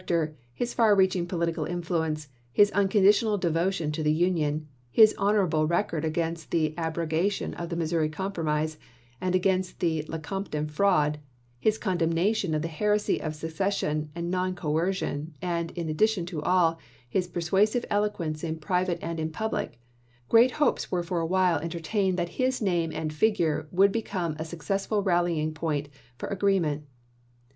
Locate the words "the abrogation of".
6.49-7.69